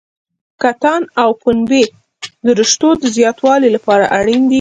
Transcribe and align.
د 0.03 0.03
کتان 0.61 1.01
او 1.21 1.29
پنبې 1.41 1.83
د 2.45 2.47
رشتو 2.59 2.89
د 3.01 3.03
زیاتوالي 3.15 3.69
لپاره 3.75 4.05
اړین 4.17 4.41
دي. 4.45 4.49